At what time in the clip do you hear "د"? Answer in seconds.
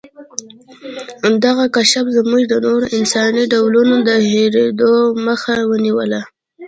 2.49-2.53, 4.07-4.09